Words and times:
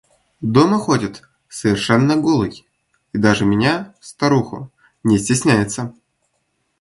Дома 0.55 0.79
ходит 0.79 1.21
совершенно 1.47 2.15
голой 2.15 2.65
и 3.13 3.19
даже 3.19 3.45
меня, 3.45 3.93
старуху, 3.99 4.71
не 5.03 5.19
стесняется. 5.19 5.93